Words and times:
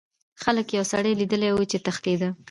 خلکو 0.43 0.71
یو 0.77 0.85
سړی 0.93 1.13
لیدلی 1.19 1.49
و 1.53 1.69
چې 1.71 1.77
تښتیده. 1.85 2.29